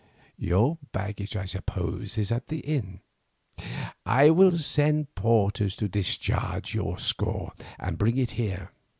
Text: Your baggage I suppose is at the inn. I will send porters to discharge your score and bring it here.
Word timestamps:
Your 0.39 0.79
baggage 0.91 1.35
I 1.35 1.45
suppose 1.45 2.17
is 2.17 2.31
at 2.31 2.47
the 2.47 2.61
inn. 2.61 3.01
I 4.03 4.31
will 4.31 4.57
send 4.57 5.13
porters 5.13 5.75
to 5.75 5.87
discharge 5.87 6.73
your 6.73 6.97
score 6.97 7.53
and 7.77 7.99
bring 7.99 8.17
it 8.17 8.31
here. 8.31 8.71